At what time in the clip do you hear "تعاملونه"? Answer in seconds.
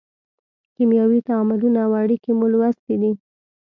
1.27-1.79